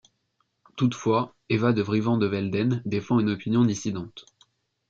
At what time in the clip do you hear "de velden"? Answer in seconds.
2.17-2.81